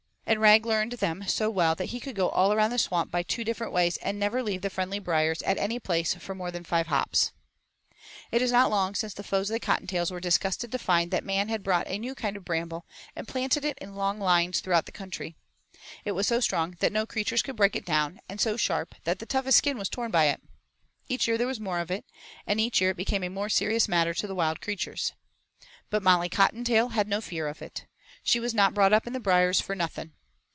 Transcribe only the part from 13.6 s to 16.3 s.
it in long lines throughout the country. It was